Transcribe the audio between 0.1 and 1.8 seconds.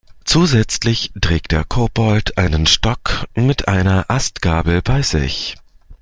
Zusätzlich trägt der